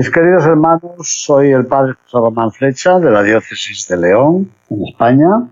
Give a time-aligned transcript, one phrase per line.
[0.00, 4.86] Mis queridos hermanos, soy el padre José Román Flecha de la diócesis de León, en
[4.86, 5.50] España,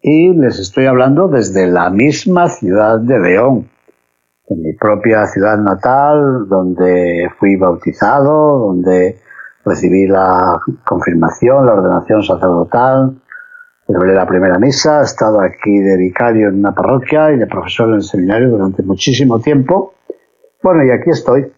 [0.00, 3.68] y les estoy hablando desde la misma ciudad de León,
[4.46, 9.18] en mi propia ciudad natal, donde fui bautizado, donde
[9.64, 13.20] recibí la confirmación, la ordenación sacerdotal,
[13.88, 17.88] celebré la primera misa, he estado aquí de vicario en una parroquia y de profesor
[17.88, 19.94] en el seminario durante muchísimo tiempo.
[20.62, 21.52] Bueno, y aquí estoy.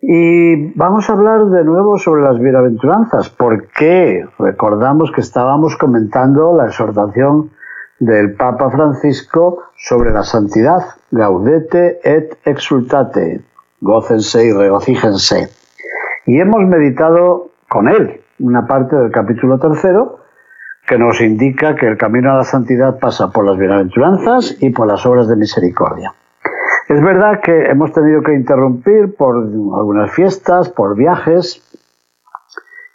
[0.00, 6.66] Y vamos a hablar de nuevo sobre las bienaventuranzas, porque recordamos que estábamos comentando la
[6.66, 7.50] exhortación
[7.98, 13.40] del Papa Francisco sobre la santidad, gaudete et exultate,
[13.80, 15.48] gócense y regocíjense.
[16.26, 20.18] Y hemos meditado con él una parte del capítulo tercero
[20.86, 24.86] que nos indica que el camino a la santidad pasa por las bienaventuranzas y por
[24.86, 26.12] las obras de misericordia.
[26.88, 31.60] Es verdad que hemos tenido que interrumpir por algunas fiestas, por viajes,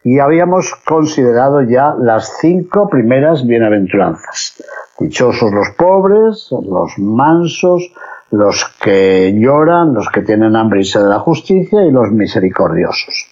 [0.04, 4.64] y habíamos considerado ya las cinco primeras bienaventuranzas.
[4.98, 7.94] Dichosos los pobres, los mansos,
[8.32, 13.28] los que lloran, los que tienen hambre y sed de la justicia y los misericordiosos.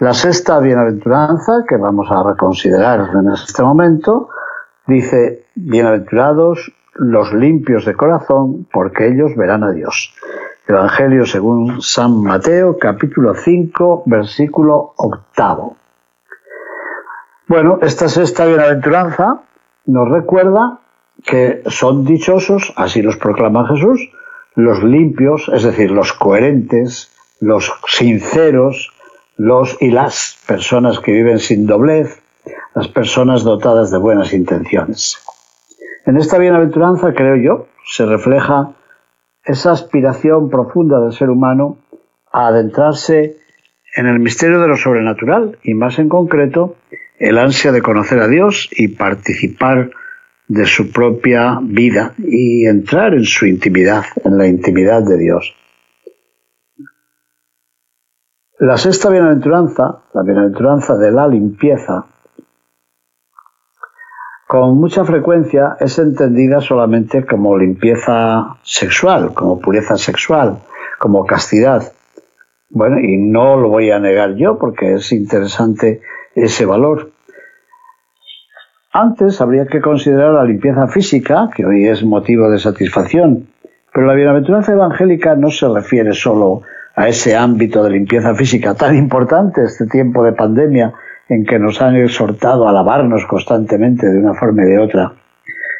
[0.00, 4.28] La sexta bienaventuranza, que vamos a reconsiderar en este momento,
[4.88, 10.14] dice, bienaventurados los limpios de corazón, porque ellos verán a Dios.
[10.66, 15.76] Evangelio según San Mateo, capítulo 5, versículo octavo.
[17.46, 19.42] Bueno, esta sexta bienaventuranza
[19.86, 20.80] nos recuerda
[21.22, 24.10] que son dichosos, así los proclama Jesús,
[24.54, 27.10] los limpios, es decir, los coherentes,
[27.40, 28.92] los sinceros,
[29.36, 32.22] los y las personas que viven sin doblez,
[32.74, 35.23] las personas dotadas de buenas intenciones.
[36.06, 38.74] En esta bienaventuranza, creo yo, se refleja
[39.42, 41.78] esa aspiración profunda del ser humano
[42.30, 43.36] a adentrarse
[43.96, 46.76] en el misterio de lo sobrenatural y más en concreto
[47.18, 49.90] el ansia de conocer a Dios y participar
[50.48, 55.54] de su propia vida y entrar en su intimidad, en la intimidad de Dios.
[58.58, 62.06] La sexta bienaventuranza, la bienaventuranza de la limpieza,
[64.46, 70.58] con mucha frecuencia es entendida solamente como limpieza sexual, como pureza sexual,
[70.98, 71.92] como castidad.
[72.70, 76.02] Bueno, y no lo voy a negar yo porque es interesante
[76.34, 77.10] ese valor.
[78.92, 83.48] Antes habría que considerar la limpieza física, que hoy es motivo de satisfacción,
[83.92, 86.62] pero la bienaventuranza evangélica no se refiere solo
[86.94, 90.92] a ese ámbito de limpieza física tan importante este tiempo de pandemia
[91.28, 95.12] en que nos han exhortado a lavarnos constantemente de una forma y de otra.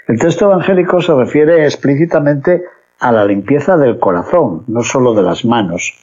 [0.08, 2.64] El texto evangélico se refiere explícitamente
[3.00, 5.94] a la limpieza del corazón, no solo de las manos.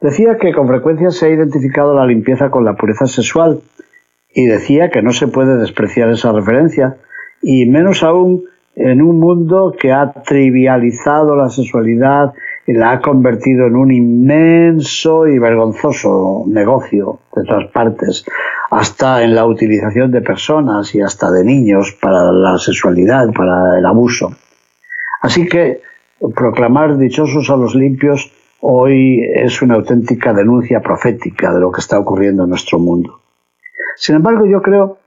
[0.00, 3.60] Decía que con frecuencia se ha identificado la limpieza con la pureza sexual
[4.32, 6.96] y decía que no se puede despreciar esa referencia,
[7.42, 8.44] y menos aún
[8.76, 12.32] en un mundo que ha trivializado la sexualidad
[12.66, 18.24] la ha convertido en un inmenso y vergonzoso negocio de todas partes,
[18.70, 23.86] hasta en la utilización de personas y hasta de niños para la sexualidad, para el
[23.86, 24.30] abuso.
[25.22, 25.82] Así que
[26.34, 31.98] proclamar dichosos a los limpios hoy es una auténtica denuncia profética de lo que está
[31.98, 33.20] ocurriendo en nuestro mundo.
[33.96, 34.98] Sin embargo, yo creo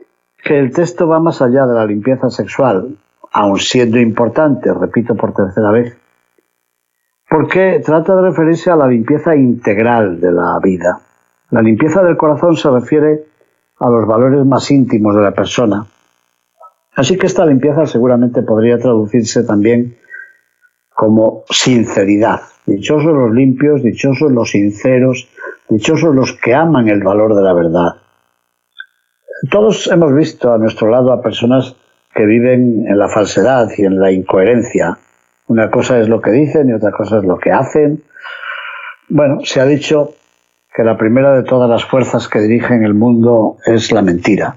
[0.44, 2.98] que el texto va más allá de la limpieza sexual,
[3.32, 5.98] aun siendo importante, repito por tercera vez,
[7.34, 11.00] porque trata de referirse a la limpieza integral de la vida.
[11.50, 13.24] La limpieza del corazón se refiere
[13.80, 15.84] a los valores más íntimos de la persona.
[16.96, 19.98] Así que esta limpieza seguramente podría traducirse también
[20.94, 22.42] como sinceridad.
[22.68, 25.28] Dichosos los limpios, dichosos los sinceros,
[25.70, 27.96] dichosos los que aman el valor de la verdad.
[29.50, 31.76] Todos hemos visto a nuestro lado a personas
[32.14, 35.00] que viven en la falsedad y en la incoherencia.
[35.48, 38.04] Una cosa es lo que dicen y otra cosa es lo que hacen.
[39.10, 40.14] Bueno, se ha dicho
[40.74, 44.56] que la primera de todas las fuerzas que dirigen el mundo es la mentira.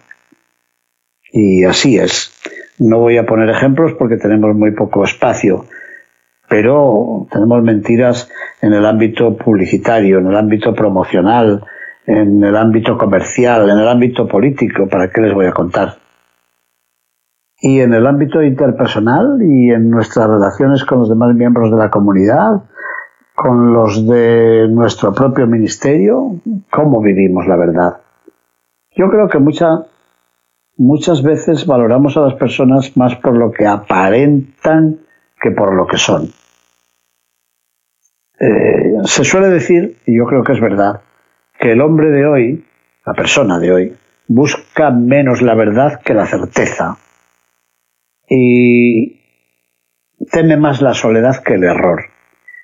[1.33, 2.33] Y así es.
[2.79, 5.67] No voy a poner ejemplos porque tenemos muy poco espacio,
[6.49, 8.31] pero tenemos mentiras
[8.63, 11.65] en el ámbito publicitario, en el ámbito promocional,
[12.07, 15.97] en el ámbito comercial, en el ámbito político, ¿para qué les voy a contar?
[17.67, 21.91] Y en el ámbito interpersonal y en nuestras relaciones con los demás miembros de la
[21.91, 22.63] comunidad,
[23.35, 26.37] con los de nuestro propio ministerio,
[26.71, 27.97] ¿cómo vivimos la verdad?
[28.95, 35.01] Yo creo que muchas veces valoramos a las personas más por lo que aparentan
[35.41, 36.29] que por lo que son.
[38.39, 41.01] Eh, se suele decir, y yo creo que es verdad,
[41.59, 42.65] que el hombre de hoy,
[43.05, 43.97] la persona de hoy,
[44.29, 46.99] busca menos la verdad que la certeza
[48.29, 49.21] y
[50.31, 52.05] teme más la soledad que el error.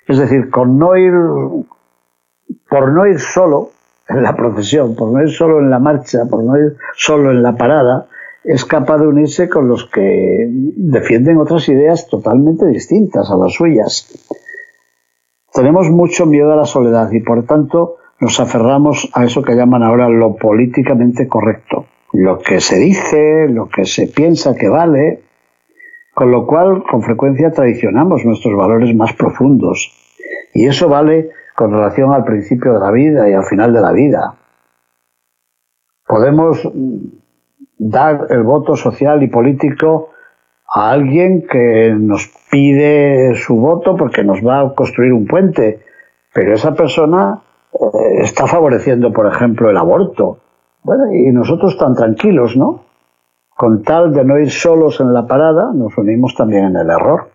[0.07, 1.13] Es decir, con no ir,
[2.69, 3.71] por no ir solo
[4.09, 7.41] en la procesión, por no ir solo en la marcha, por no ir solo en
[7.41, 8.07] la parada,
[8.43, 14.09] es capaz de unirse con los que defienden otras ideas totalmente distintas a las suyas.
[15.53, 19.83] Tenemos mucho miedo a la soledad y por tanto nos aferramos a eso que llaman
[19.83, 25.21] ahora lo políticamente correcto, lo que se dice, lo que se piensa que vale,
[26.13, 29.91] con lo cual con frecuencia traicionamos nuestros valores más profundos.
[30.53, 33.91] Y eso vale con relación al principio de la vida y al final de la
[33.91, 34.35] vida.
[36.05, 36.69] Podemos
[37.77, 40.09] dar el voto social y político
[40.73, 45.81] a alguien que nos pide su voto porque nos va a construir un puente,
[46.33, 47.41] pero esa persona
[47.73, 50.39] eh, está favoreciendo, por ejemplo, el aborto.
[50.83, 52.83] Bueno, y nosotros tan tranquilos, ¿no?
[53.63, 57.29] Con tal de no ir solos en la parada, nos unimos también en el error.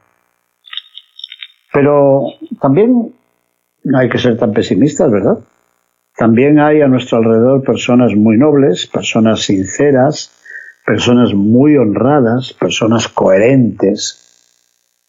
[1.72, 2.24] Pero
[2.60, 3.14] también
[3.84, 5.38] no hay que ser tan pesimistas, ¿verdad?
[6.14, 10.30] También hay a nuestro alrededor personas muy nobles, personas sinceras,
[10.84, 14.60] personas muy honradas, personas coherentes,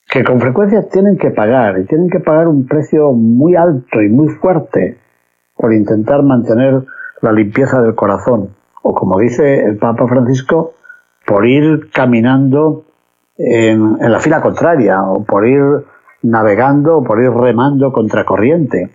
[0.09, 4.07] que con frecuencia tienen que pagar y tienen que pagar un precio muy alto y
[4.07, 4.97] muy fuerte
[5.53, 6.81] por intentar mantener
[7.21, 10.75] la limpieza del corazón, o como dice el Papa Francisco,
[11.29, 12.85] por ir caminando
[13.37, 15.61] en, la fila contraria, o por ir
[16.23, 18.89] navegando, o por ir remando contracorriente,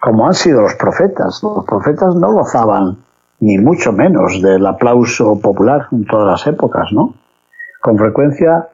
[0.00, 1.44] como han sido los profetas.
[1.44, 3.04] Los profetas no gozaban,
[3.38, 7.14] ni mucho menos, del aplauso popular en todas las épocas, ¿no?
[7.80, 8.70] Con frecuencia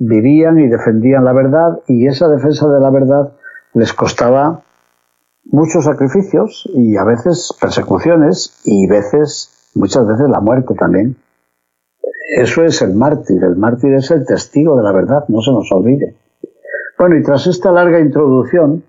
[0.00, 3.32] vivían y defendían la verdad y esa defensa de la verdad
[3.74, 4.62] les costaba
[5.44, 11.16] muchos sacrificios y a veces persecuciones y veces, muchas veces la muerte también.
[12.36, 15.70] Eso es el mártir, el mártir es el testigo de la verdad, no se nos
[15.72, 16.14] olvide.
[16.98, 18.84] Bueno, y tras esta larga introducción,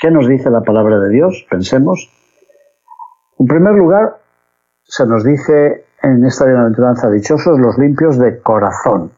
[0.00, 1.46] ¿qué nos dice la palabra de Dios?
[1.48, 2.10] Pensemos.
[3.38, 4.18] En primer lugar,
[4.82, 9.12] se nos dice en esta bienaventuranza dichosos los limpios de corazón.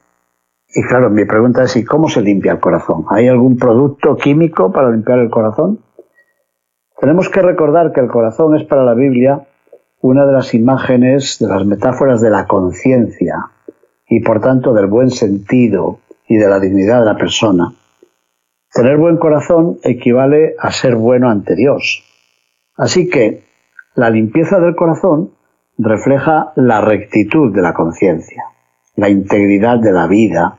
[0.68, 3.04] Y claro, mi pregunta es, ¿y cómo se limpia el corazón?
[3.08, 5.80] ¿Hay algún producto químico para limpiar el corazón?
[7.00, 9.46] Tenemos que recordar que el corazón es para la Biblia
[10.00, 13.50] una de las imágenes, de las metáforas de la conciencia
[14.08, 17.72] y por tanto del buen sentido y de la dignidad de la persona.
[18.72, 22.04] Tener buen corazón equivale a ser bueno ante Dios.
[22.76, 23.44] Así que
[23.94, 25.32] la limpieza del corazón
[25.76, 28.44] refleja la rectitud de la conciencia,
[28.96, 30.58] la integridad de la vida,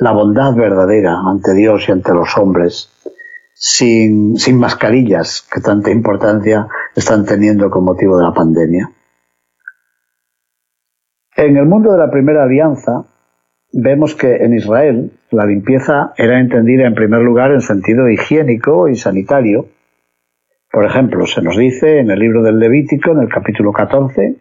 [0.00, 2.90] la bondad verdadera ante Dios y ante los hombres,
[3.62, 8.90] sin, mascarillas que tanta importancia están teniendo con motivo de la pandemia.
[11.36, 13.04] En el mundo de la primera alianza,
[13.70, 18.94] vemos que en Israel la limpieza era entendida en primer lugar en sentido higiénico y
[18.94, 19.66] sanitario.
[20.72, 24.36] Por ejemplo, se nos dice en el libro del Levítico, en el capítulo 14,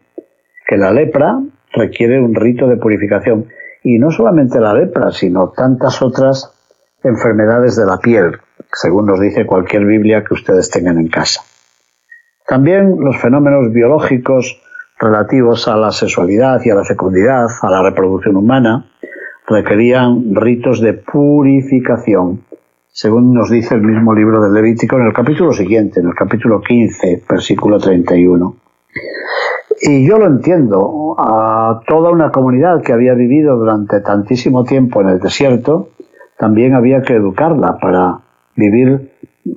[0.65, 1.41] que la lepra
[1.73, 3.47] requiere un rito de purificación
[3.83, 6.55] y no solamente la lepra, sino tantas otras
[7.03, 8.39] enfermedades de la piel,
[8.71, 11.41] según nos dice cualquier Biblia que ustedes tengan en casa.
[12.47, 14.61] También los fenómenos biológicos
[14.99, 18.85] relativos a la sexualidad y a la fecundidad, a la reproducción humana,
[19.47, 22.43] requerían ritos de purificación,
[22.91, 26.61] según nos dice el mismo libro del Levítico en el capítulo siguiente, en el capítulo
[26.61, 28.55] 15, versículo 31.
[29.81, 35.09] Y yo lo entiendo, a toda una comunidad que había vivido durante tantísimo tiempo en
[35.09, 35.89] el desierto,
[36.37, 38.19] también había que educarla para
[38.59, 39.11] vivir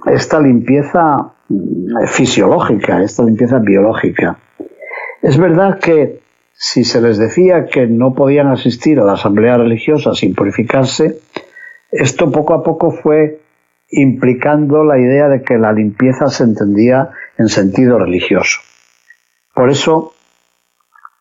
[0.07, 4.39] esta limpieza mm, fisiológica, esta limpieza biológica.
[5.21, 6.21] Es verdad que
[6.55, 11.19] si se les decía que no podían asistir a la asamblea religiosa sin purificarse,
[11.91, 13.41] esto poco a poco fue
[13.91, 18.61] implicando la idea de que la limpieza se entendía en sentido religioso.
[19.55, 20.13] Por eso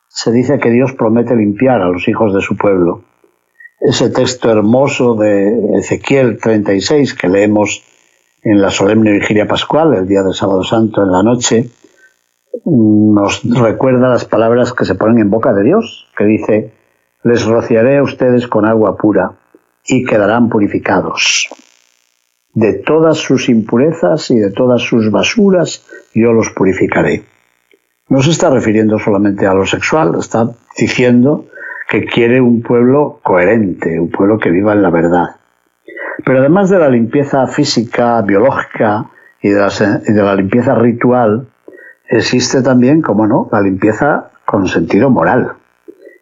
[0.07, 3.03] se dice que Dios promete limpiar a los hijos de su pueblo.
[3.81, 7.83] Ese texto hermoso de Ezequiel 36 que leemos
[8.43, 11.69] en la solemne vigilia pascual, el día del sábado santo en la noche,
[12.65, 16.73] nos recuerda las palabras que se ponen en boca de Dios, que dice,
[17.23, 19.39] les rociaré a ustedes con agua pura
[19.85, 21.49] y quedarán purificados.
[22.53, 27.23] De todas sus impurezas y de todas sus basuras yo los purificaré.
[28.09, 31.45] No se está refiriendo solamente a lo sexual, está diciendo
[31.91, 35.35] que quiere un pueblo coherente, un pueblo que viva en la verdad.
[36.23, 39.09] Pero además de la limpieza física, biológica
[39.41, 41.49] y de la, limpieza ritual,
[42.07, 45.55] existe también, como no, la limpieza con sentido moral.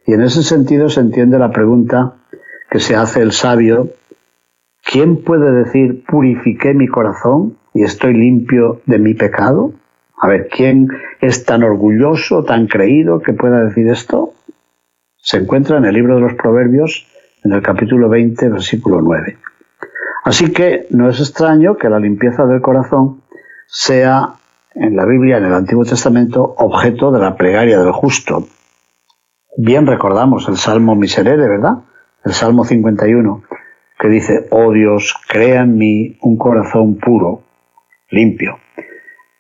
[0.07, 2.13] Y en ese sentido se entiende la pregunta
[2.71, 3.89] que se hace el sabio,
[4.83, 9.73] ¿quién puede decir purifiqué mi corazón y estoy limpio de mi pecado?
[10.19, 10.88] A ver, ¿quién
[11.21, 14.33] es tan orgulloso, tan creído que pueda decir esto?
[15.29, 17.05] Se encuentra en el libro de los Proverbios,
[17.43, 19.38] en el capítulo 20, versículo 9.
[20.24, 23.21] Así que no es extraño que la limpieza del corazón
[23.67, 24.29] sea
[24.74, 28.48] en la Biblia, en el Antiguo Testamento, objeto de la plegaria del justo.
[29.55, 31.83] Bien recordamos el Salmo Miserere, ¿verdad?
[32.25, 33.43] El Salmo 51,
[34.00, 37.43] que dice, oh Dios, crea en mí un corazón puro,
[38.09, 38.57] limpio.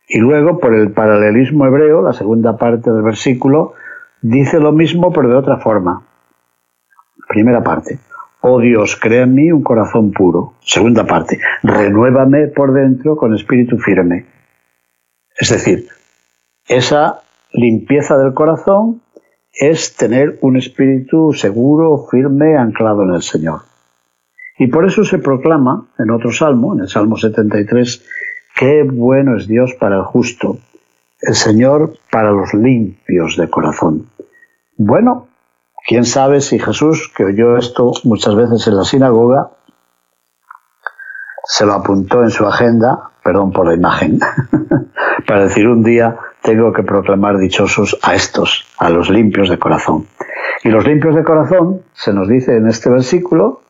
[0.07, 3.73] Y luego, por el paralelismo hebreo, la segunda parte del versículo,
[4.21, 6.05] dice lo mismo, pero de otra forma.
[7.27, 7.99] Primera parte,
[8.41, 10.53] oh Dios, crea en mí un corazón puro.
[10.61, 14.25] Segunda parte, renuévame por dentro con espíritu firme.
[15.37, 15.87] Es decir,
[16.67, 17.21] esa
[17.51, 19.01] limpieza del corazón
[19.53, 23.61] es tener un espíritu seguro, firme, anclado en el Señor.
[24.57, 28.05] Y por eso se proclama en otro salmo, en el Salmo 73,
[28.57, 30.57] qué bueno es Dios para el justo,
[31.21, 34.09] el Señor para los limpios de corazón.
[34.77, 35.27] Bueno,
[35.85, 39.51] quién sabe si Jesús, que oyó esto muchas veces en la sinagoga,
[41.43, 44.19] se lo apuntó en su agenda, perdón por la imagen,
[45.27, 50.07] para decir un día tengo que proclamar dichosos a estos, a los limpios de corazón.
[50.63, 53.61] Y los limpios de corazón, se nos dice en este versículo,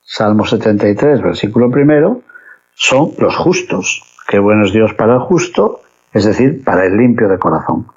[0.00, 2.22] Salmo 73, versículo primero,
[2.74, 4.02] son los justos.
[4.28, 5.80] Qué bueno es Dios para el justo,
[6.14, 7.88] es decir, para el limpio de corazón.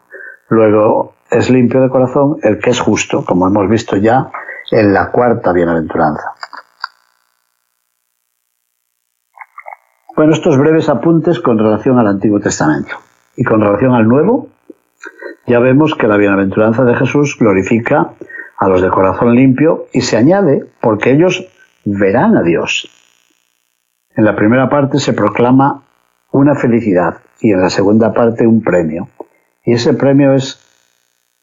[0.49, 4.31] Luego es limpio de corazón el que es justo, como hemos visto ya
[4.71, 6.33] en la cuarta bienaventuranza.
[10.15, 12.95] Bueno, estos breves apuntes con relación al Antiguo Testamento.
[13.35, 14.47] Y con relación al Nuevo,
[15.45, 18.13] ya vemos que la bienaventuranza de Jesús glorifica
[18.57, 21.47] a los de corazón limpio y se añade porque ellos
[21.85, 22.89] verán a Dios.
[24.15, 25.83] En la primera parte se proclama
[26.31, 29.09] una felicidad y en la segunda parte un premio.
[29.63, 30.59] Y ese premio es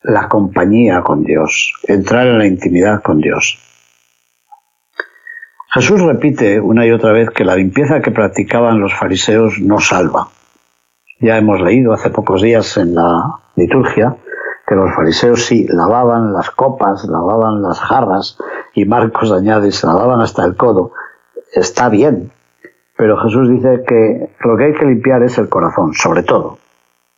[0.03, 3.59] la compañía con Dios, entrar en la intimidad con Dios.
[5.73, 10.29] Jesús repite una y otra vez que la limpieza que practicaban los fariseos no salva.
[11.21, 14.17] Ya hemos leído hace pocos días en la liturgia
[14.67, 18.39] que los fariseos sí lavaban las copas, lavaban las jarras
[18.75, 20.93] y Marcos añade, se lavaban hasta el codo.
[21.53, 22.31] Está bien,
[22.97, 26.59] pero Jesús dice que lo que hay que limpiar es el corazón, sobre todo.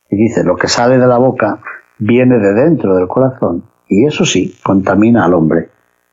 [0.09, 1.59] Y dice, lo que sale de la boca
[1.99, 5.69] viene de dentro del corazón y eso sí, contamina al hombre.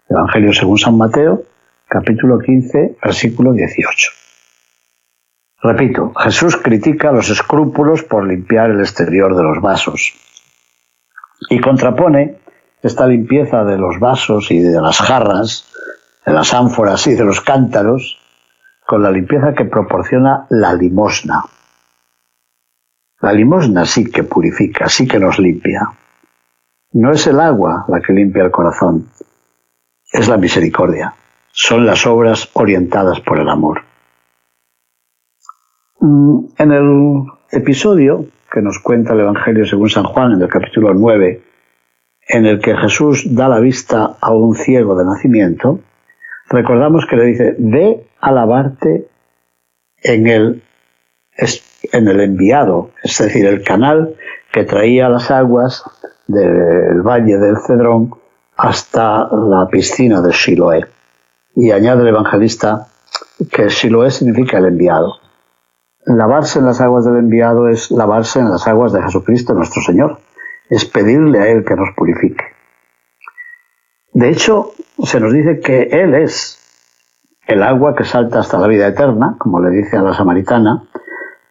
[0.08, 1.42] Evangelio según San Mateo,
[1.88, 4.10] capítulo 15, versículo 18.
[5.62, 10.12] Repito, Jesús critica los escrúpulos por limpiar el exterior de los vasos
[11.48, 12.38] y contrapone
[12.82, 15.66] esta limpieza de los vasos y de las jarras,
[16.26, 18.18] de las ánforas y de los cántaros
[18.86, 21.44] con la limpieza que proporciona la limosna.
[23.20, 25.88] La limosna sí que purifica, sí que nos limpia.
[26.92, 29.08] No es el agua la que limpia el corazón,
[30.12, 31.14] es la misericordia
[31.54, 33.82] son las obras orientadas por el amor.
[36.00, 37.22] Mm, en el
[37.52, 41.42] episodio que nos cuenta el Evangelio según San Juan, en el capítulo 9,
[42.28, 45.78] en el que Jesús da la vista a un ciego de nacimiento,
[46.48, 49.06] recordamos que le dice, ve a lavarte
[50.02, 50.62] en el,
[51.92, 54.16] en el enviado, es decir, el canal
[54.50, 55.84] que traía las aguas
[56.26, 58.14] del valle del Cedrón
[58.56, 60.86] hasta la piscina de Siloé.
[61.54, 62.86] Y añade el evangelista
[63.52, 65.16] que si lo es significa el enviado.
[66.06, 70.18] Lavarse en las aguas del enviado es lavarse en las aguas de Jesucristo nuestro Señor.
[70.70, 72.44] Es pedirle a Él que nos purifique.
[74.14, 76.63] De hecho, se nos dice que Él es
[77.46, 80.84] el agua que salta hasta la vida eterna, como le dice a la samaritana,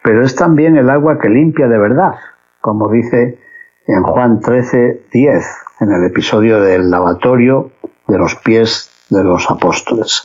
[0.03, 2.15] pero es también el agua que limpia de verdad,
[2.61, 3.39] como dice
[3.87, 5.45] en Juan 13, 10,
[5.81, 7.71] en el episodio del lavatorio
[8.07, 10.23] de los pies de los apóstoles.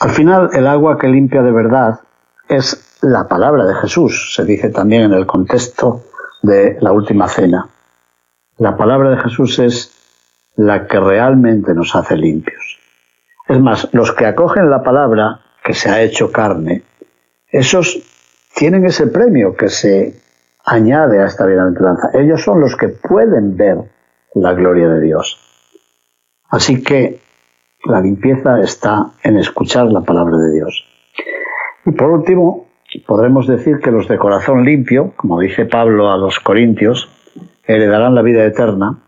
[0.00, 2.00] Al final, el agua que limpia de verdad
[2.48, 6.02] es la palabra de Jesús, se dice también en el contexto
[6.42, 7.68] de la última cena.
[8.58, 9.92] La palabra de Jesús es
[10.56, 12.78] la que realmente nos hace limpios.
[13.48, 16.82] Es más, los que acogen la palabra que se ha hecho carne,
[17.48, 17.98] esos
[18.54, 20.20] tienen ese premio que se
[20.66, 22.10] añade a esta bienaventuranza.
[22.12, 23.78] Ellos son los que pueden ver
[24.34, 25.38] la gloria de Dios.
[26.50, 27.20] Así que
[27.84, 30.84] la limpieza está en escuchar la palabra de Dios.
[31.86, 32.66] Y por último,
[33.06, 37.08] podremos decir que los de corazón limpio, como dice Pablo a los Corintios,
[37.66, 38.98] heredarán la vida eterna,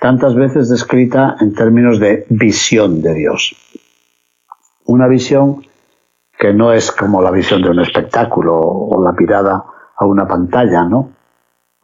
[0.00, 3.54] tantas veces descrita en términos de visión de Dios.
[4.86, 5.62] Una visión
[6.38, 9.64] que no es como la visión de un espectáculo o la mirada
[9.96, 11.10] a una pantalla, ¿no?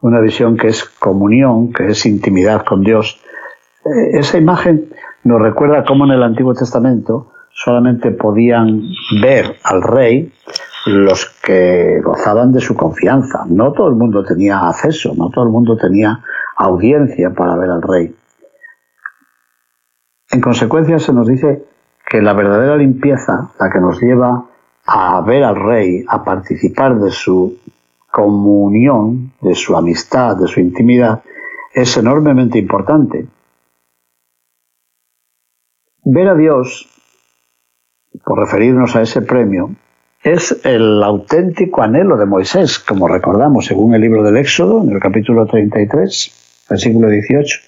[0.01, 3.19] Una visión que es comunión, que es intimidad con Dios.
[3.85, 4.89] Eh, esa imagen
[5.23, 8.81] nos recuerda cómo en el Antiguo Testamento solamente podían
[9.21, 10.31] ver al rey
[10.85, 13.45] los que gozaban de su confianza.
[13.47, 16.21] No todo el mundo tenía acceso, no todo el mundo tenía
[16.57, 18.15] audiencia para ver al rey.
[20.31, 21.63] En consecuencia se nos dice
[22.05, 24.45] que la verdadera limpieza, la que nos lleva
[24.85, 27.57] a ver al rey, a participar de su
[28.11, 31.23] comunión, de su amistad, de su intimidad,
[31.73, 33.27] es enormemente importante.
[36.05, 36.87] Ver a Dios,
[38.23, 39.71] por referirnos a ese premio,
[40.21, 44.99] es el auténtico anhelo de Moisés, como recordamos según el libro del Éxodo, en el
[44.99, 47.59] capítulo 33, versículo 18.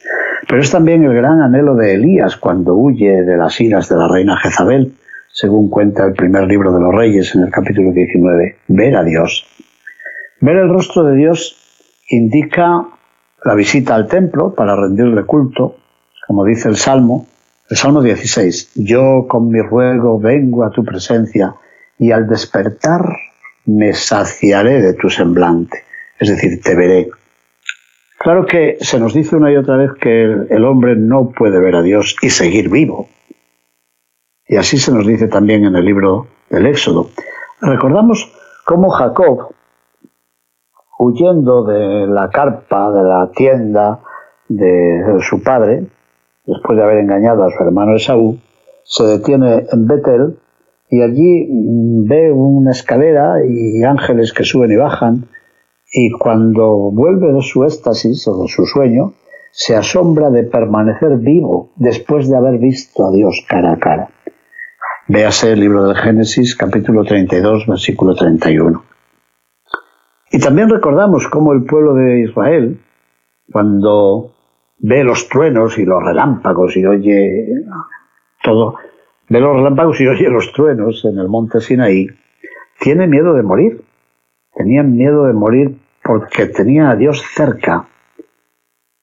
[0.47, 4.07] Pero es también el gran anhelo de Elías cuando huye de las iras de la
[4.07, 4.93] reina Jezabel,
[5.31, 8.57] según cuenta el primer libro de los Reyes en el capítulo 19.
[8.67, 9.45] Ver a Dios.
[10.41, 11.57] Ver el rostro de Dios
[12.09, 12.85] indica
[13.43, 15.77] la visita al templo para rendirle culto,
[16.27, 17.27] como dice el Salmo,
[17.69, 18.73] el Salmo 16.
[18.75, 21.55] Yo con mi ruego vengo a tu presencia
[21.97, 23.01] y al despertar
[23.65, 25.83] me saciaré de tu semblante,
[26.19, 27.09] es decir, te veré.
[28.25, 31.75] Claro que se nos dice una y otra vez que el hombre no puede ver
[31.75, 33.07] a Dios y seguir vivo.
[34.47, 37.09] Y así se nos dice también en el libro del Éxodo.
[37.61, 38.33] Recordamos
[38.65, 39.49] cómo Jacob,
[40.97, 43.99] huyendo de la carpa, de la tienda
[44.47, 45.85] de su padre,
[46.47, 48.39] después de haber engañado a su hermano Esaú,
[48.85, 50.39] se detiene en Betel
[50.89, 51.47] y allí
[52.07, 55.27] ve una escalera y ángeles que suben y bajan
[55.97, 59.13] y cuando vuelve de su éxtasis o de su sueño,
[59.51, 64.09] se asombra de permanecer vivo después de haber visto a Dios cara a cara.
[65.07, 68.83] Véase el libro del Génesis capítulo 32 versículo 31.
[70.31, 72.81] Y también recordamos cómo el pueblo de Israel,
[73.49, 74.33] cuando
[74.79, 77.47] ve los truenos y los relámpagos y oye
[78.43, 78.79] todo,
[79.29, 82.09] ve los relámpagos y oye los truenos en el monte Sinaí,
[82.81, 83.81] tiene miedo de morir.
[84.57, 87.87] Tenían miedo de morir porque tenía a Dios cerca.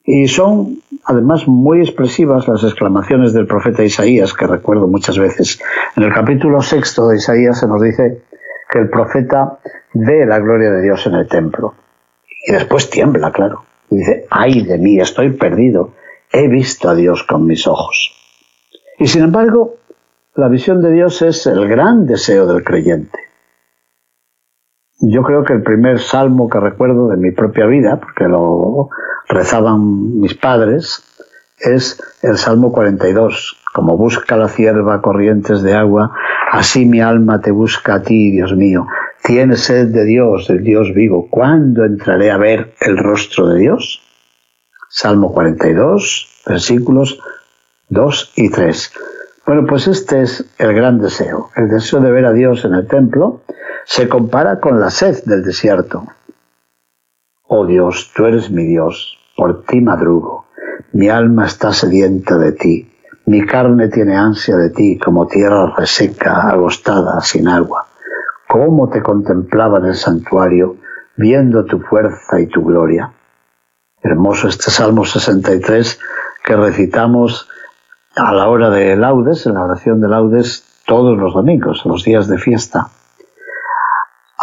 [0.05, 5.61] Y son además muy expresivas las exclamaciones del profeta Isaías, que recuerdo muchas veces.
[5.97, 8.23] En el capítulo sexto de Isaías se nos dice
[8.71, 9.59] que el profeta
[9.95, 11.75] ve la gloria de Dios en el templo.
[12.47, 13.65] Y después tiembla, claro.
[13.91, 15.95] Y dice, ay de mí, estoy perdido.
[16.33, 18.15] He visto a Dios con mis ojos.
[18.99, 19.75] Y sin embargo,
[20.37, 23.19] la visión de Dios es el gran deseo del creyente.
[25.05, 28.89] Yo creo que el primer salmo que recuerdo de mi propia vida, porque lo
[29.29, 31.03] rezaban mis padres,
[31.59, 33.57] es el Salmo 42.
[33.75, 36.15] Como busca la cierva corrientes de agua,
[36.53, 38.87] así mi alma te busca a ti, Dios mío.
[39.25, 41.27] Tienes sed de Dios, del Dios vivo.
[41.29, 44.03] ¿Cuándo entraré a ver el rostro de Dios?
[44.89, 47.19] Salmo 42, versículos
[47.89, 48.93] 2 y 3.
[49.47, 51.49] Bueno, pues este es el gran deseo.
[51.57, 53.41] El deseo de ver a Dios en el templo
[53.85, 56.07] se compara con la sed del desierto.
[57.45, 60.47] Oh Dios, tú eres mi Dios, por ti madrugo.
[60.93, 62.93] Mi alma está sedienta de ti.
[63.27, 67.87] Mi carne tiene ansia de ti como tierra reseca, agostada, sin agua.
[68.49, 70.77] ¿Cómo te contemplaba en el santuario,
[71.17, 73.13] viendo tu fuerza y tu gloria?
[74.03, 75.99] Hermoso este Salmo 63
[76.45, 77.49] que recitamos
[78.17, 82.29] a la hora de laudes, en la oración de laudes, todos los domingos, los días
[82.29, 82.89] de fiesta.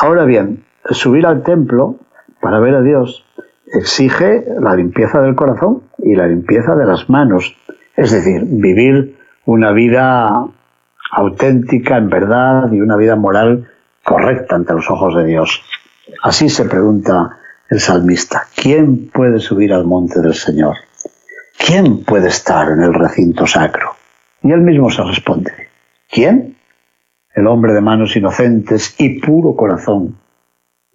[0.02, 1.98] Ahora bien, subir al templo
[2.42, 3.26] para ver a Dios
[3.74, 7.58] exige la limpieza del corazón y la limpieza de las manos,
[7.98, 10.48] es decir, vivir una vida
[11.12, 13.68] auténtica en verdad y una vida moral
[14.02, 15.62] correcta ante los ojos de Dios.
[16.24, 17.38] Así se pregunta
[17.70, 20.78] el salmista, ¿quién puede subir al monte del Señor?
[21.58, 23.96] ¿Quién puede estar en el recinto sacro?
[24.44, 25.52] Y él mismo se responde.
[26.10, 26.56] ¿Quién?
[27.40, 30.18] El hombre de manos inocentes y puro corazón.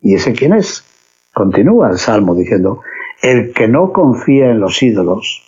[0.03, 0.85] ¿Y ese quién es?
[1.33, 2.83] Continúa el Salmo diciendo,
[3.23, 5.43] el que no confía en los ídolos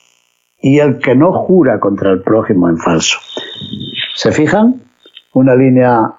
[0.59, 3.19] y el que no jura contra el prójimo en falso.
[4.15, 4.81] ¿Se fijan?
[5.35, 6.15] Una línea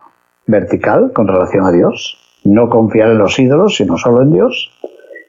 [0.45, 4.69] vertical con relación a Dios, no confiar en los ídolos, sino solo en Dios,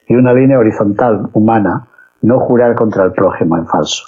[0.07, 1.87] y una línea horizontal, humana,
[2.21, 4.03] no jurar contra el prójimo en falso.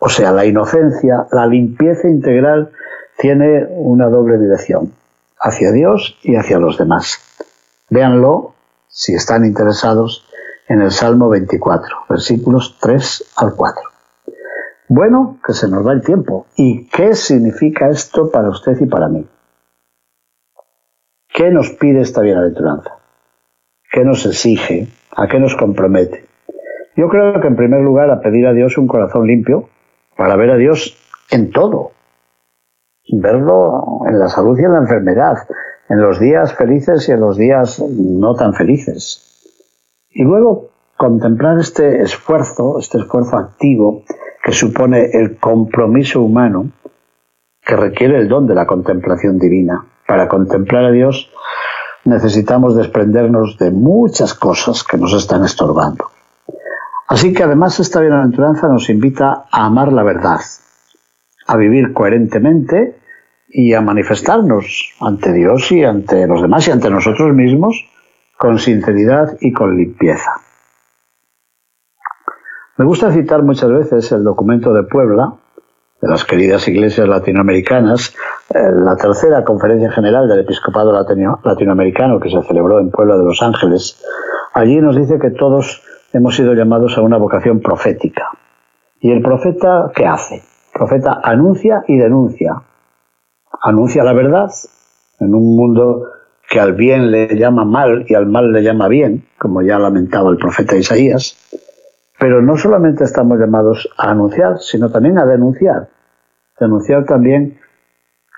[0.00, 2.70] O sea, la inocencia, la limpieza integral
[3.18, 4.92] tiene una doble dirección,
[5.40, 7.18] hacia Dios y hacia los demás.
[7.90, 8.54] Véanlo,
[8.86, 10.24] si están interesados,
[10.68, 13.82] en el Salmo 24, versículos 3 al 4.
[14.88, 16.46] Bueno, que se nos va el tiempo.
[16.56, 19.26] ¿Y qué significa esto para usted y para mí?
[21.28, 22.98] ¿Qué nos pide esta bienaventuranza?
[23.90, 24.88] ¿Qué nos exige?
[25.16, 26.26] ¿A qué nos compromete?
[26.96, 29.68] Yo creo que en primer lugar a pedir a Dios un corazón limpio
[30.16, 30.96] para ver a Dios
[31.30, 31.92] en todo.
[33.10, 35.38] Verlo en la salud y en la enfermedad,
[35.88, 39.24] en los días felices y en los días no tan felices.
[40.10, 44.02] Y luego contemplar este esfuerzo, este esfuerzo activo
[44.42, 46.70] que supone el compromiso humano
[47.64, 49.84] que requiere el don de la contemplación divina.
[50.06, 51.30] Para contemplar a Dios
[52.04, 56.06] necesitamos desprendernos de muchas cosas que nos están estorbando.
[57.06, 60.40] Así que además esta bienaventuranza nos invita a amar la verdad,
[61.46, 62.97] a vivir coherentemente
[63.48, 67.88] y a manifestarnos ante Dios y ante los demás y ante nosotros mismos
[68.36, 70.30] con sinceridad y con limpieza.
[72.76, 75.34] Me gusta citar muchas veces el documento de Puebla,
[76.00, 78.14] de las queridas iglesias latinoamericanas,
[78.54, 80.92] eh, la tercera conferencia general del episcopado
[81.42, 84.00] latinoamericano que se celebró en Puebla de Los Ángeles.
[84.54, 85.82] Allí nos dice que todos
[86.12, 88.28] hemos sido llamados a una vocación profética.
[89.00, 90.36] ¿Y el profeta qué hace?
[90.36, 92.62] El profeta anuncia y denuncia.
[93.62, 94.50] Anuncia la verdad
[95.20, 96.04] en un mundo
[96.48, 100.30] que al bien le llama mal y al mal le llama bien, como ya lamentaba
[100.30, 101.36] el profeta Isaías.
[102.18, 105.88] Pero no solamente estamos llamados a anunciar, sino también a denunciar.
[106.58, 107.58] Denunciar también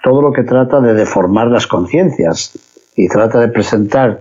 [0.02, 2.59] todo lo que trata de deformar las conciencias
[2.96, 4.20] y trata de presentar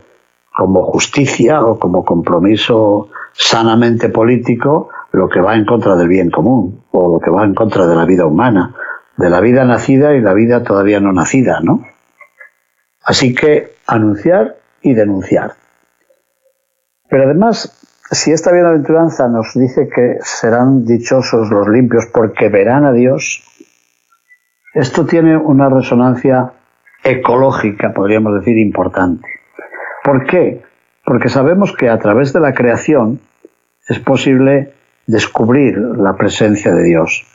[0.55, 6.83] como justicia o como compromiso sanamente político lo que va en contra del bien común
[6.91, 8.75] o lo que va en contra de la vida humana,
[9.19, 11.85] de la vida nacida y la vida todavía no nacida, ¿no?
[13.03, 15.55] Así que anunciar y denunciar.
[17.09, 17.77] Pero además,
[18.11, 23.43] si esta bienaventuranza nos dice que serán dichosos los limpios porque verán a Dios,
[24.73, 26.53] esto tiene una resonancia
[27.03, 29.27] ecológica, podríamos decir, importante.
[30.01, 30.63] ¿Por qué?
[31.03, 33.19] Porque sabemos que a través de la creación
[33.85, 34.75] es posible
[35.07, 37.28] descubrir la presencia de Dios.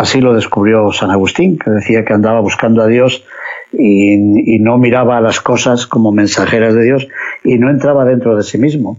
[0.00, 3.22] Así lo descubrió San Agustín, que decía que andaba buscando a Dios
[3.70, 7.06] y, no miraba a las cosas como mensajeras de Dios
[7.44, 8.96] y no entraba dentro de sí mismo.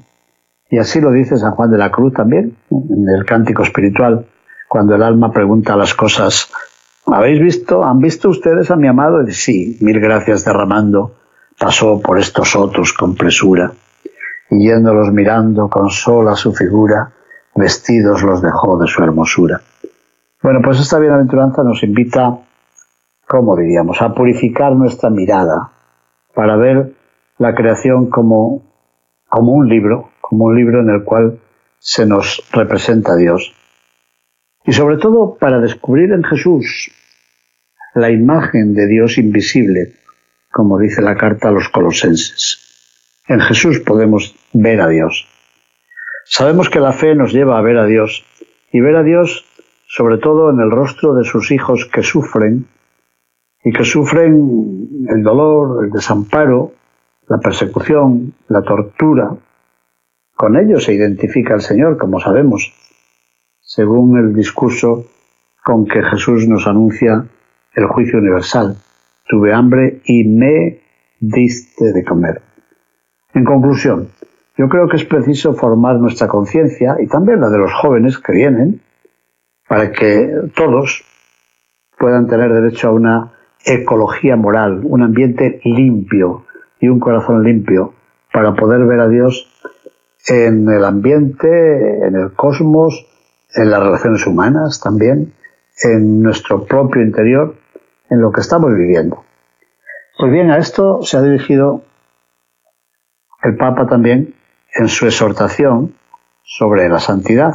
[0.69, 4.27] Y así lo dice San Juan de la Cruz también, en el cántico espiritual,
[4.69, 6.51] cuando el alma pregunta a las cosas,
[7.07, 7.83] ¿habéis visto?
[7.83, 9.27] ¿Han visto ustedes a mi amado?
[9.27, 11.15] Y sí, mil gracias derramando,
[11.57, 13.71] pasó por estos otros con presura
[14.51, 17.11] y yéndolos mirando con sola su figura,
[17.55, 19.61] vestidos los dejó de su hermosura.
[20.43, 22.39] Bueno, pues esta bienaventuranza nos invita,
[23.27, 25.71] ¿cómo diríamos?, a purificar nuestra mirada
[26.33, 26.93] para ver
[27.37, 28.63] la creación como,
[29.29, 31.39] como un libro, como un libro en el cual
[31.77, 33.53] se nos representa a Dios.
[34.65, 36.91] Y sobre todo para descubrir en Jesús
[37.93, 39.93] la imagen de Dios invisible,
[40.51, 43.21] como dice la carta a los colosenses.
[43.27, 45.27] En Jesús podemos ver a Dios.
[46.25, 48.25] Sabemos que la fe nos lleva a ver a Dios
[48.71, 49.45] y ver a Dios
[49.93, 52.65] sobre todo en el rostro de sus hijos que sufren
[53.61, 56.71] y que sufren el dolor, el desamparo,
[57.27, 59.35] la persecución, la tortura.
[60.33, 62.73] Con ellos se identifica el Señor, como sabemos,
[63.59, 65.07] según el discurso
[65.61, 67.25] con que Jesús nos anuncia
[67.75, 68.77] el juicio universal.
[69.27, 70.79] Tuve hambre y me
[71.19, 72.41] diste de comer.
[73.33, 74.07] En conclusión,
[74.57, 78.31] yo creo que es preciso formar nuestra conciencia y también la de los jóvenes que
[78.31, 78.81] vienen
[79.71, 81.05] para que todos
[81.97, 83.31] puedan tener derecho a una
[83.63, 86.43] ecología moral, un ambiente limpio
[86.81, 87.93] y un corazón limpio
[88.33, 89.49] para poder ver a Dios
[90.27, 93.07] en el ambiente, en el cosmos,
[93.55, 95.35] en las relaciones humanas también,
[95.81, 97.55] en nuestro propio interior,
[98.09, 99.23] en lo que estamos viviendo.
[100.17, 101.81] Pues bien, a esto se ha dirigido
[103.41, 104.35] el Papa también
[104.75, 105.95] en su exhortación
[106.43, 107.53] sobre la santidad,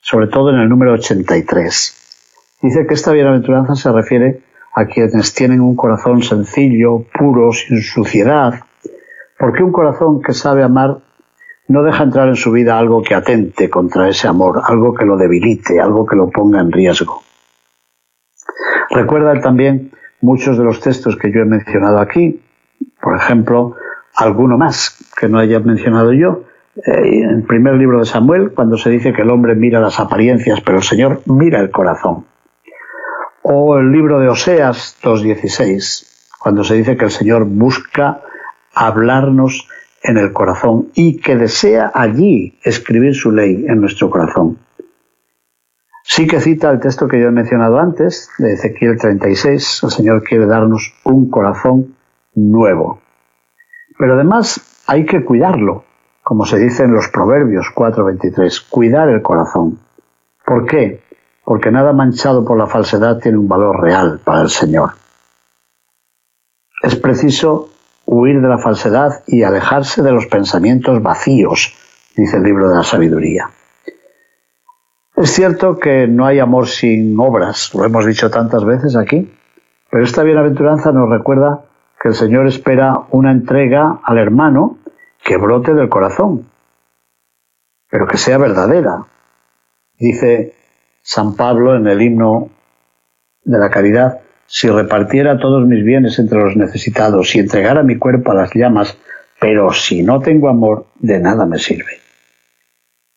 [0.00, 1.96] sobre todo en el número 83.
[2.62, 4.42] Dice que esta bienaventuranza se refiere
[4.74, 8.54] a quienes tienen un corazón sencillo, puro, sin suciedad,
[9.38, 10.98] porque un corazón que sabe amar
[11.68, 15.16] no deja entrar en su vida algo que atente contra ese amor, algo que lo
[15.16, 17.22] debilite, algo que lo ponga en riesgo.
[18.90, 22.42] Recuerda también muchos de los textos que yo he mencionado aquí,
[23.00, 23.76] por ejemplo,
[24.16, 26.42] alguno más que no haya mencionado yo.
[26.76, 29.98] Eh, en el primer libro de Samuel, cuando se dice que el hombre mira las
[29.98, 32.26] apariencias, pero el Señor mira el corazón.
[33.42, 38.20] O el libro de Oseas 2.16, cuando se dice que el Señor busca
[38.74, 39.68] hablarnos
[40.02, 44.58] en el corazón y que desea allí escribir su ley en nuestro corazón.
[46.02, 50.22] Sí que cita el texto que yo he mencionado antes, de Ezequiel 36, el Señor
[50.22, 51.96] quiere darnos un corazón
[52.34, 53.00] nuevo.
[53.98, 55.84] Pero además hay que cuidarlo,
[56.30, 59.80] como se dice en los Proverbios 4:23, cuidar el corazón.
[60.46, 61.02] ¿Por qué?
[61.44, 64.90] Porque nada manchado por la falsedad tiene un valor real para el Señor.
[66.84, 67.70] Es preciso
[68.06, 71.74] huir de la falsedad y alejarse de los pensamientos vacíos,
[72.14, 73.50] dice el libro de la sabiduría.
[75.16, 79.34] Es cierto que no hay amor sin obras, lo hemos dicho tantas veces aquí,
[79.90, 81.64] pero esta bienaventuranza nos recuerda
[82.00, 84.78] que el Señor espera una entrega al hermano
[85.22, 86.48] que brote del corazón,
[87.88, 89.06] pero que sea verdadera.
[89.98, 90.54] Dice
[91.02, 92.50] San Pablo en el himno
[93.44, 98.32] de la caridad, si repartiera todos mis bienes entre los necesitados y entregara mi cuerpo
[98.32, 98.96] a las llamas,
[99.40, 102.00] pero si no tengo amor, de nada me sirve.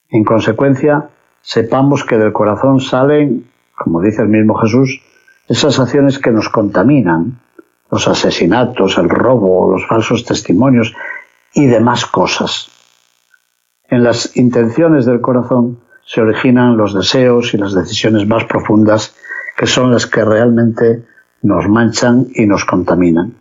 [0.09, 1.09] En consecuencia,
[1.41, 5.01] sepamos que del corazón salen, como dice el mismo Jesús,
[5.47, 7.39] esas acciones que nos contaminan,
[7.91, 10.95] los asesinatos, el robo, los falsos testimonios
[11.53, 12.69] y demás cosas.
[13.87, 19.15] En las intenciones del corazón se originan los deseos y las decisiones más profundas
[19.55, 21.03] que son las que realmente
[21.43, 23.35] nos manchan y nos contaminan.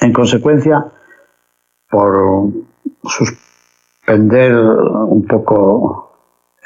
[0.00, 0.86] En consecuencia,
[1.90, 2.48] por
[3.04, 6.12] suspender un poco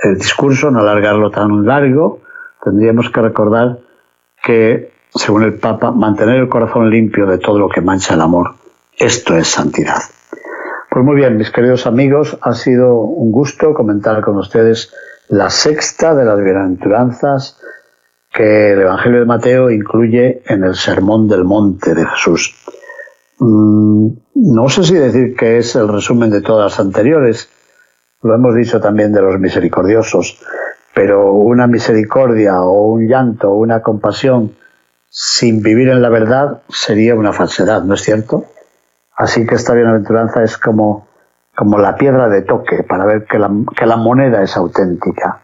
[0.02, 2.20] el discurso, no alargarlo tan largo,
[2.62, 3.78] tendríamos que recordar
[4.42, 8.54] que, según el Papa, mantener el corazón limpio de todo lo que mancha el amor,
[8.98, 10.02] esto es santidad.
[10.90, 14.92] Pues muy bien, mis queridos amigos, ha sido un gusto comentar con ustedes
[15.28, 17.60] la sexta de las bienaventuranzas
[18.32, 22.54] que el Evangelio de Mateo incluye en el Sermón del Monte de Jesús.
[23.38, 27.50] Mm, no sé si decir que es el resumen de todas las anteriores,
[28.22, 30.40] lo hemos dicho también de los misericordiosos,
[30.94, 34.56] pero una misericordia o un llanto o una compasión
[35.10, 38.46] sin vivir en la verdad sería una falsedad, ¿no es cierto?
[39.16, 41.08] Así que esta bienaventuranza es como,
[41.54, 45.40] como la piedra de toque para ver que la, que la moneda es auténtica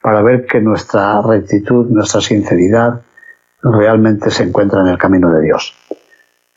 [0.00, 3.02] para ver que nuestra rectitud, nuestra sinceridad
[3.62, 5.74] realmente se encuentra en el camino de Dios.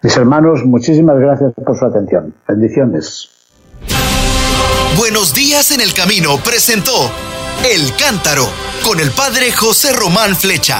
[0.01, 2.33] Mis hermanos, muchísimas gracias por su atención.
[2.47, 3.29] Bendiciones.
[4.97, 6.91] Buenos días en el camino presentó
[7.63, 8.45] El Cántaro
[8.85, 10.79] con el padre José Román Flecha.